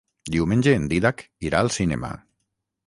Diumenge 0.35 0.73
en 0.77 0.89
Dídac 0.93 1.23
irà 1.51 1.63
al 1.67 1.73
cinema. 1.79 2.13